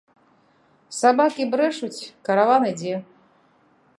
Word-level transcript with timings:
Сабакі 0.99 1.43
брэшуць, 1.51 1.99
караван 2.29 2.61
ідзе! 2.73 2.95